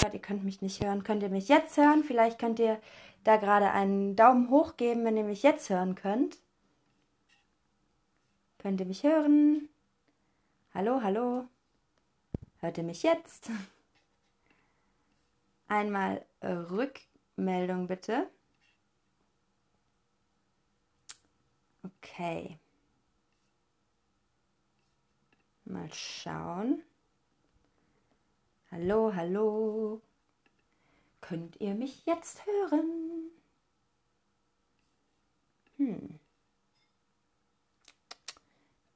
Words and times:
gerade, 0.00 0.16
ihr 0.16 0.22
könnt 0.22 0.44
mich 0.44 0.62
nicht 0.62 0.82
hören. 0.82 1.04
Könnt 1.04 1.22
ihr 1.22 1.28
mich 1.28 1.48
jetzt 1.48 1.76
hören? 1.76 2.04
Vielleicht 2.04 2.38
könnt 2.38 2.58
ihr 2.58 2.80
da 3.24 3.36
gerade 3.36 3.70
einen 3.70 4.16
Daumen 4.16 4.50
hoch 4.50 4.76
geben, 4.76 5.04
wenn 5.04 5.16
ihr 5.16 5.24
mich 5.24 5.42
jetzt 5.42 5.68
hören 5.70 5.94
könnt. 5.94 6.38
Könnt 8.58 8.80
ihr 8.80 8.86
mich 8.86 9.04
hören? 9.04 9.68
Hallo, 10.74 11.02
hallo. 11.02 11.46
Hört 12.60 12.78
ihr 12.78 12.84
mich 12.84 13.02
jetzt? 13.02 13.50
Einmal 15.68 16.24
Rückmeldung 16.42 17.86
bitte. 17.86 18.28
Okay. 21.82 22.58
Mal 25.64 25.92
schauen. 25.92 26.82
Hallo, 28.72 29.12
hallo. 29.16 30.00
Könnt 31.20 31.60
ihr 31.60 31.74
mich 31.74 32.06
jetzt 32.06 32.46
hören? 32.46 33.30
Hm. 35.76 36.20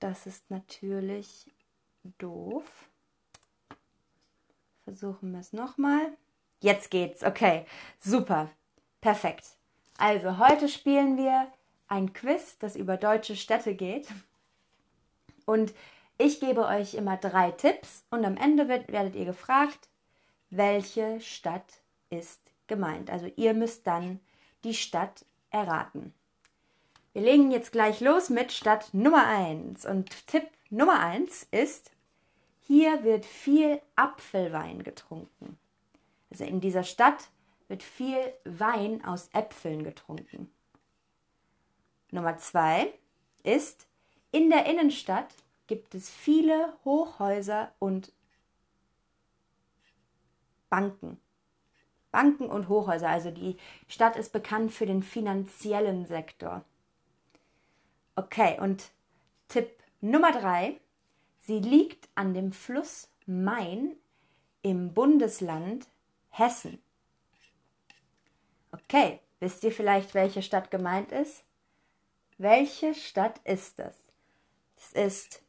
Das 0.00 0.26
ist 0.26 0.50
natürlich 0.50 1.46
doof. 2.18 2.64
Versuchen 4.82 5.30
wir 5.30 5.38
es 5.38 5.52
nochmal. 5.52 6.16
Jetzt 6.60 6.90
geht's. 6.90 7.22
Okay, 7.22 7.64
super. 8.00 8.50
Perfekt. 9.00 9.56
Also 9.98 10.38
heute 10.38 10.68
spielen 10.68 11.16
wir 11.16 11.46
ein 11.86 12.12
Quiz, 12.12 12.58
das 12.58 12.74
über 12.74 12.96
deutsche 12.96 13.36
Städte 13.36 13.76
geht. 13.76 14.08
Und 15.46 15.72
ich 16.20 16.38
gebe 16.38 16.66
euch 16.66 16.94
immer 16.94 17.16
drei 17.16 17.50
Tipps 17.50 18.04
und 18.10 18.24
am 18.24 18.36
Ende 18.36 18.68
wird, 18.68 18.92
werdet 18.92 19.16
ihr 19.16 19.24
gefragt, 19.24 19.88
welche 20.50 21.20
Stadt 21.20 21.80
ist 22.10 22.40
gemeint. 22.66 23.10
Also 23.10 23.30
ihr 23.36 23.54
müsst 23.54 23.86
dann 23.86 24.20
die 24.62 24.74
Stadt 24.74 25.24
erraten. 25.50 26.12
Wir 27.14 27.22
legen 27.22 27.50
jetzt 27.50 27.72
gleich 27.72 28.00
los 28.00 28.28
mit 28.28 28.52
Stadt 28.52 28.92
Nummer 28.92 29.26
1. 29.26 29.86
Und 29.86 30.26
Tipp 30.26 30.46
Nummer 30.68 31.00
1 31.00 31.48
ist, 31.50 31.90
hier 32.60 33.02
wird 33.02 33.24
viel 33.24 33.80
Apfelwein 33.96 34.82
getrunken. 34.82 35.58
Also 36.30 36.44
in 36.44 36.60
dieser 36.60 36.84
Stadt 36.84 37.30
wird 37.68 37.82
viel 37.82 38.18
Wein 38.44 39.04
aus 39.04 39.30
Äpfeln 39.32 39.84
getrunken. 39.84 40.52
Nummer 42.10 42.36
2 42.36 42.92
ist, 43.42 43.86
in 44.32 44.50
der 44.50 44.66
Innenstadt 44.66 45.34
gibt 45.70 45.94
es 45.94 46.10
viele 46.10 46.76
Hochhäuser 46.84 47.72
und 47.78 48.12
Banken. 50.68 51.20
Banken 52.10 52.46
und 52.46 52.68
Hochhäuser. 52.68 53.08
Also 53.08 53.30
die 53.30 53.56
Stadt 53.86 54.16
ist 54.16 54.32
bekannt 54.32 54.72
für 54.72 54.84
den 54.84 55.04
finanziellen 55.04 56.06
Sektor. 56.06 56.64
Okay, 58.16 58.58
und 58.60 58.90
Tipp 59.46 59.70
Nummer 60.00 60.32
drei. 60.32 60.80
Sie 61.38 61.60
liegt 61.60 62.08
an 62.16 62.34
dem 62.34 62.50
Fluss 62.50 63.08
Main 63.26 63.94
im 64.62 64.92
Bundesland 64.92 65.86
Hessen. 66.30 66.82
Okay, 68.72 69.20
wisst 69.38 69.62
ihr 69.62 69.70
vielleicht, 69.70 70.14
welche 70.14 70.42
Stadt 70.42 70.72
gemeint 70.72 71.12
ist? 71.12 71.44
Welche 72.38 72.92
Stadt 72.92 73.38
ist 73.44 73.78
das? 73.78 73.96
Es 74.76 74.92
ist 74.94 75.42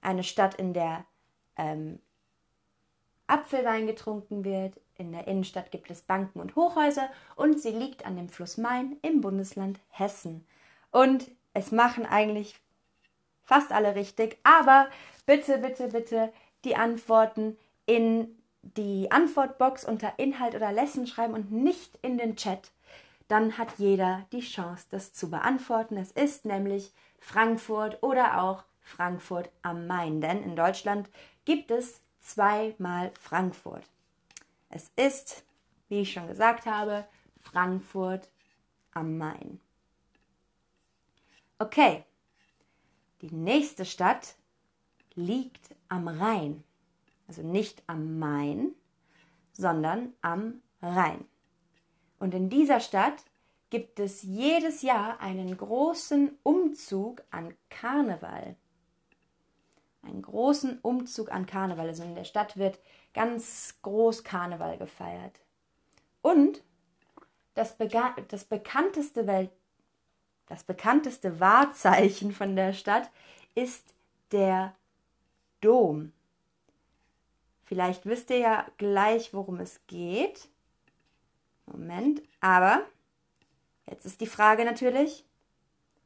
eine 0.00 0.24
Stadt, 0.24 0.54
in 0.54 0.72
der 0.72 1.04
ähm, 1.56 2.00
Apfelwein 3.26 3.86
getrunken 3.86 4.44
wird. 4.44 4.80
In 4.96 5.12
der 5.12 5.26
Innenstadt 5.26 5.70
gibt 5.70 5.90
es 5.90 6.02
Banken 6.02 6.40
und 6.40 6.56
Hochhäuser 6.56 7.08
und 7.36 7.60
sie 7.60 7.70
liegt 7.70 8.04
an 8.04 8.16
dem 8.16 8.28
Fluss 8.28 8.58
Main 8.58 8.96
im 9.02 9.20
Bundesland 9.20 9.78
Hessen. 9.88 10.46
Und 10.90 11.30
es 11.54 11.72
machen 11.72 12.04
eigentlich 12.04 12.54
fast 13.42 13.72
alle 13.72 13.94
richtig, 13.94 14.38
aber 14.42 14.88
bitte, 15.26 15.58
bitte, 15.58 15.88
bitte 15.88 16.32
die 16.64 16.76
Antworten 16.76 17.56
in 17.86 18.36
die 18.62 19.10
Antwortbox 19.10 19.84
unter 19.84 20.18
Inhalt 20.18 20.54
oder 20.54 20.70
Lesson 20.70 21.06
schreiben 21.06 21.34
und 21.34 21.50
nicht 21.50 21.98
in 22.02 22.18
den 22.18 22.36
Chat. 22.36 22.70
Dann 23.28 23.58
hat 23.58 23.78
jeder 23.78 24.26
die 24.32 24.40
Chance, 24.40 24.86
das 24.90 25.12
zu 25.12 25.30
beantworten. 25.30 25.96
Es 25.96 26.10
ist 26.10 26.44
nämlich 26.44 26.92
Frankfurt 27.18 28.02
oder 28.02 28.42
auch 28.42 28.64
Frankfurt 28.90 29.50
am 29.62 29.86
Main. 29.86 30.20
Denn 30.20 30.42
in 30.42 30.56
Deutschland 30.56 31.08
gibt 31.44 31.70
es 31.70 32.02
zweimal 32.20 33.12
Frankfurt. 33.18 33.84
Es 34.68 34.90
ist, 34.96 35.44
wie 35.88 36.02
ich 36.02 36.12
schon 36.12 36.28
gesagt 36.28 36.66
habe, 36.66 37.06
Frankfurt 37.40 38.30
am 38.92 39.16
Main. 39.18 39.60
Okay, 41.58 42.04
die 43.22 43.34
nächste 43.34 43.84
Stadt 43.84 44.36
liegt 45.14 45.74
am 45.88 46.08
Rhein. 46.08 46.64
Also 47.28 47.42
nicht 47.42 47.82
am 47.86 48.18
Main, 48.18 48.74
sondern 49.52 50.14
am 50.22 50.62
Rhein. 50.82 51.24
Und 52.18 52.34
in 52.34 52.48
dieser 52.48 52.80
Stadt 52.80 53.24
gibt 53.70 54.00
es 54.00 54.22
jedes 54.22 54.82
Jahr 54.82 55.20
einen 55.20 55.56
großen 55.56 56.36
Umzug 56.42 57.22
an 57.30 57.54
Karneval 57.68 58.56
einen 60.02 60.22
großen 60.22 60.78
Umzug 60.80 61.30
an 61.30 61.46
Karneval. 61.46 61.88
Also 61.88 62.02
in 62.02 62.14
der 62.14 62.24
Stadt 62.24 62.56
wird 62.56 62.78
ganz 63.14 63.76
groß 63.82 64.24
Karneval 64.24 64.78
gefeiert. 64.78 65.40
Und 66.22 66.62
das, 67.54 67.76
das 68.28 68.44
bekannteste 68.44 69.26
Welt 69.26 69.50
das 70.50 70.64
bekannteste 70.64 71.38
Wahrzeichen 71.38 72.32
von 72.32 72.56
der 72.56 72.72
Stadt 72.72 73.08
ist 73.54 73.94
der 74.32 74.74
Dom. 75.60 76.12
Vielleicht 77.64 78.04
wisst 78.04 78.30
ihr 78.30 78.38
ja 78.38 78.66
gleich, 78.76 79.32
worum 79.32 79.60
es 79.60 79.80
geht. 79.86 80.48
Moment, 81.66 82.20
aber 82.40 82.84
jetzt 83.88 84.04
ist 84.04 84.20
die 84.20 84.26
Frage 84.26 84.64
natürlich, 84.64 85.24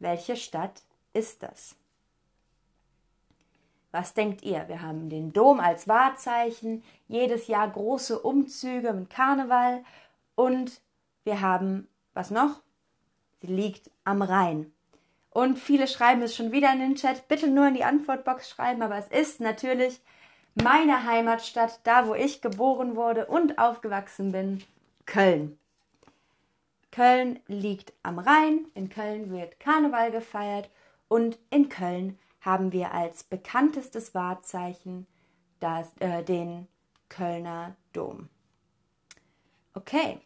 welche 0.00 0.36
Stadt 0.36 0.82
ist 1.14 1.42
das? 1.42 1.74
Was 3.96 4.12
denkt 4.12 4.42
ihr? 4.42 4.68
Wir 4.68 4.82
haben 4.82 5.08
den 5.08 5.32
Dom 5.32 5.58
als 5.58 5.88
Wahrzeichen, 5.88 6.84
jedes 7.08 7.46
Jahr 7.46 7.70
große 7.70 8.18
Umzüge 8.18 8.92
mit 8.92 9.08
Karneval 9.08 9.84
und 10.34 10.82
wir 11.24 11.40
haben, 11.40 11.88
was 12.12 12.30
noch? 12.30 12.60
Sie 13.40 13.46
liegt 13.46 13.90
am 14.04 14.20
Rhein. 14.20 14.70
Und 15.30 15.58
viele 15.58 15.88
schreiben 15.88 16.20
es 16.20 16.36
schon 16.36 16.52
wieder 16.52 16.70
in 16.74 16.80
den 16.80 16.96
Chat. 16.96 17.26
Bitte 17.26 17.48
nur 17.48 17.68
in 17.68 17.72
die 17.72 17.84
Antwortbox 17.84 18.50
schreiben, 18.50 18.82
aber 18.82 18.98
es 18.98 19.08
ist 19.08 19.40
natürlich 19.40 20.02
meine 20.62 21.04
Heimatstadt, 21.04 21.80
da 21.84 22.06
wo 22.06 22.12
ich 22.12 22.42
geboren 22.42 22.96
wurde 22.96 23.24
und 23.24 23.58
aufgewachsen 23.58 24.30
bin, 24.30 24.62
Köln. 25.06 25.58
Köln 26.90 27.40
liegt 27.46 27.94
am 28.02 28.18
Rhein, 28.18 28.66
in 28.74 28.90
Köln 28.90 29.30
wird 29.30 29.58
Karneval 29.58 30.10
gefeiert 30.10 30.68
und 31.08 31.38
in 31.48 31.70
Köln 31.70 32.18
haben 32.46 32.72
wir 32.72 32.92
als 32.92 33.24
bekanntestes 33.24 34.14
Wahrzeichen 34.14 35.06
das, 35.58 35.88
äh, 35.98 36.22
den 36.22 36.68
Kölner 37.08 37.76
Dom. 37.92 38.28
Okay, 39.74 40.20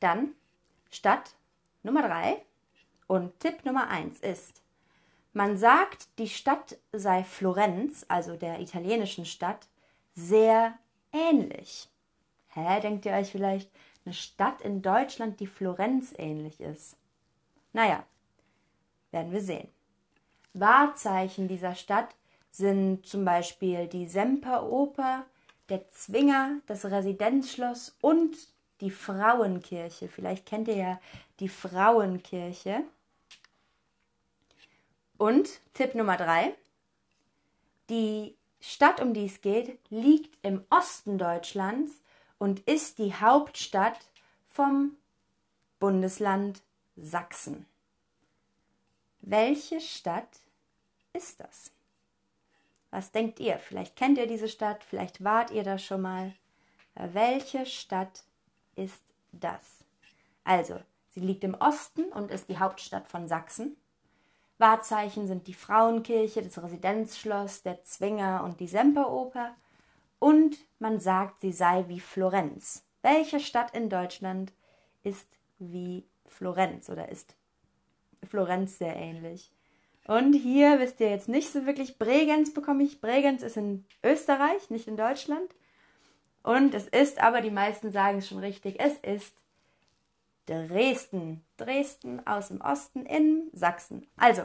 dann 0.00 0.34
Stadt 0.90 1.36
Nummer 1.84 2.02
drei 2.02 2.42
und 3.06 3.38
Tipp 3.40 3.64
Nummer 3.64 3.88
eins 3.88 4.18
ist, 4.20 4.62
man 5.32 5.56
sagt, 5.56 6.18
die 6.18 6.28
Stadt 6.28 6.76
sei 6.92 7.24
Florenz, 7.24 8.04
also 8.08 8.36
der 8.36 8.60
italienischen 8.60 9.26
Stadt, 9.26 9.68
sehr 10.14 10.78
ähnlich. 11.12 11.88
Hä, 12.48 12.80
denkt 12.80 13.06
ihr 13.06 13.12
euch 13.12 13.32
vielleicht, 13.32 13.70
eine 14.04 14.14
Stadt 14.14 14.60
in 14.60 14.82
Deutschland, 14.82 15.40
die 15.40 15.46
Florenz 15.46 16.14
ähnlich 16.18 16.60
ist? 16.60 16.96
Naja, 17.72 18.04
werden 19.10 19.32
wir 19.32 19.40
sehen. 19.40 19.73
Wahrzeichen 20.54 21.48
dieser 21.48 21.74
Stadt 21.74 22.14
sind 22.50 23.06
zum 23.06 23.24
Beispiel 23.24 23.88
die 23.88 24.06
Semperoper, 24.06 25.26
der 25.68 25.90
Zwinger, 25.90 26.60
das 26.66 26.84
Residenzschloss 26.84 27.96
und 28.00 28.36
die 28.80 28.90
Frauenkirche. 28.90 30.08
Vielleicht 30.08 30.46
kennt 30.46 30.68
ihr 30.68 30.76
ja 30.76 31.00
die 31.40 31.48
Frauenkirche. 31.48 32.84
Und 35.18 35.60
Tipp 35.74 35.94
Nummer 35.94 36.16
drei: 36.16 36.54
Die 37.90 38.36
Stadt, 38.60 39.00
um 39.00 39.14
die 39.14 39.26
es 39.26 39.40
geht, 39.40 39.78
liegt 39.90 40.38
im 40.42 40.64
Osten 40.70 41.18
Deutschlands 41.18 41.92
und 42.38 42.60
ist 42.60 42.98
die 42.98 43.14
Hauptstadt 43.14 43.98
vom 44.48 44.96
Bundesland 45.80 46.62
Sachsen. 46.96 47.66
Welche 49.26 49.80
Stadt 49.80 50.40
ist 51.14 51.40
das? 51.40 51.72
Was 52.90 53.10
denkt 53.10 53.40
ihr? 53.40 53.58
Vielleicht 53.58 53.96
kennt 53.96 54.18
ihr 54.18 54.26
diese 54.26 54.48
Stadt, 54.48 54.84
vielleicht 54.84 55.24
wart 55.24 55.50
ihr 55.50 55.64
da 55.64 55.78
schon 55.78 56.02
mal. 56.02 56.34
Welche 56.94 57.64
Stadt 57.64 58.24
ist 58.76 59.02
das? 59.32 59.82
Also, 60.44 60.78
sie 61.08 61.20
liegt 61.20 61.42
im 61.42 61.54
Osten 61.54 62.04
und 62.12 62.30
ist 62.30 62.50
die 62.50 62.58
Hauptstadt 62.58 63.08
von 63.08 63.26
Sachsen. 63.26 63.78
Wahrzeichen 64.58 65.26
sind 65.26 65.46
die 65.46 65.54
Frauenkirche, 65.54 66.42
das 66.42 66.62
Residenzschloss, 66.62 67.62
der 67.62 67.82
Zwinger 67.82 68.44
und 68.44 68.60
die 68.60 68.68
Semperoper. 68.68 69.54
Und 70.18 70.58
man 70.78 71.00
sagt, 71.00 71.40
sie 71.40 71.52
sei 71.52 71.88
wie 71.88 72.00
Florenz. 72.00 72.84
Welche 73.00 73.40
Stadt 73.40 73.74
in 73.74 73.88
Deutschland 73.88 74.52
ist 75.02 75.28
wie 75.58 76.06
Florenz 76.26 76.90
oder 76.90 77.08
ist 77.08 77.34
Florenz 78.26 78.78
sehr 78.78 78.96
ähnlich? 78.96 79.50
Und 80.06 80.34
hier 80.34 80.80
wisst 80.80 81.00
ihr 81.00 81.10
jetzt 81.10 81.28
nicht 81.28 81.50
so 81.50 81.66
wirklich, 81.66 81.98
Bregenz 81.98 82.52
bekomme 82.52 82.82
ich. 82.82 83.00
Bregenz 83.00 83.42
ist 83.42 83.56
in 83.56 83.86
Österreich, 84.02 84.68
nicht 84.70 84.86
in 84.86 84.96
Deutschland. 84.96 85.54
Und 86.42 86.74
es 86.74 86.86
ist 86.88 87.22
aber, 87.22 87.40
die 87.40 87.50
meisten 87.50 87.90
sagen 87.90 88.18
es 88.18 88.28
schon 88.28 88.38
richtig, 88.38 88.78
es 88.78 88.98
ist 88.98 89.34
Dresden. 90.46 91.42
Dresden 91.56 92.26
aus 92.26 92.48
dem 92.48 92.60
Osten 92.60 93.06
in 93.06 93.48
Sachsen. 93.54 94.06
Also, 94.18 94.42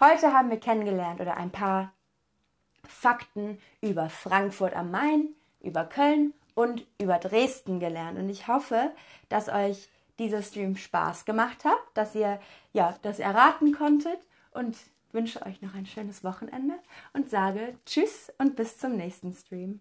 heute 0.00 0.32
haben 0.32 0.50
wir 0.50 0.58
kennengelernt 0.58 1.20
oder 1.20 1.36
ein 1.36 1.52
paar 1.52 1.92
Fakten 2.82 3.58
über 3.80 4.10
Frankfurt 4.10 4.74
am 4.74 4.90
Main, 4.90 5.28
über 5.60 5.84
Köln 5.84 6.34
und 6.54 6.84
über 7.00 7.18
Dresden 7.18 7.78
gelernt. 7.78 8.18
Und 8.18 8.28
ich 8.28 8.48
hoffe, 8.48 8.90
dass 9.28 9.48
euch 9.48 9.88
dieser 10.18 10.42
Stream 10.42 10.76
Spaß 10.76 11.24
gemacht 11.24 11.64
hat, 11.64 11.78
dass 11.94 12.14
ihr 12.14 12.40
ja 12.72 12.96
das 13.02 13.18
erraten 13.18 13.72
konntet 13.72 14.18
und 14.52 14.76
wünsche 15.12 15.44
euch 15.46 15.62
noch 15.62 15.74
ein 15.74 15.86
schönes 15.86 16.24
Wochenende 16.24 16.74
und 17.12 17.30
sage 17.30 17.76
Tschüss 17.86 18.32
und 18.38 18.56
bis 18.56 18.78
zum 18.78 18.96
nächsten 18.96 19.32
Stream. 19.32 19.80